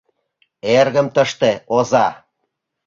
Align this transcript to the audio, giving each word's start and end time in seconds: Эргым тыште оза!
Эргым 0.77 1.07
тыште 1.15 1.51
оза! 1.77 2.07